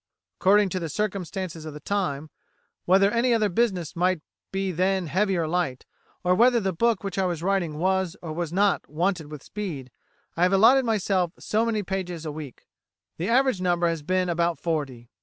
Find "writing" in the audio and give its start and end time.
7.43-7.77